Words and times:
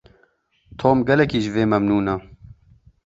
Tom 0.79 0.97
gelekî 1.09 1.39
ji 1.43 1.49
vê 1.55 1.63
memnûn 1.71 2.05
e. 2.13 2.17